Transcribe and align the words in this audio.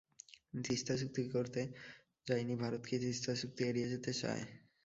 তিস্তা 0.63 0.93
চুক্তি 1.01 1.21
করতে 1.35 1.61
যাইনি 2.27 2.55
ভারত 2.55 2.81
কি 2.85 2.95
তিস্তা 3.03 3.31
চুক্তি 3.41 3.61
এড়িয়ে 3.69 3.91
যেতে 3.93 4.11
চায়? 4.21 4.43